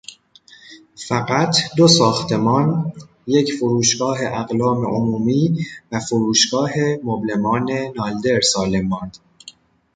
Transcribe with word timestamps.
فقط 1.07 1.55
دو 1.77 1.87
ساختمان، 1.87 2.93
یک 3.27 3.53
فروشگاه 3.53 4.17
اقلام 4.21 4.85
عمومی 4.85 5.65
و 5.91 5.99
فروشگاه 5.99 6.69
مبلمان 7.03 7.69
نالدر، 7.95 8.41
سالم 8.41 8.87
ماند. 8.87 9.17